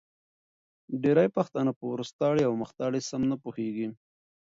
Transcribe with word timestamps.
ډېری 1.01 1.27
پښتانه 1.37 1.71
په 1.77 1.83
وروستاړې 1.91 2.41
او 2.47 2.53
مختاړې 2.61 3.01
سم 3.09 3.21
نه 3.31 3.35
پوهېږې 3.43 3.87